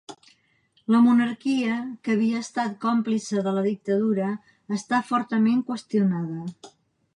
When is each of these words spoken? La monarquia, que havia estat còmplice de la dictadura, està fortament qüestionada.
La 0.93 1.01
monarquia, 1.07 1.75
que 2.07 2.15
havia 2.15 2.39
estat 2.45 2.73
còmplice 2.87 3.45
de 3.49 3.55
la 3.59 3.65
dictadura, 3.67 4.33
està 4.79 5.05
fortament 5.13 5.63
qüestionada. 5.71 6.75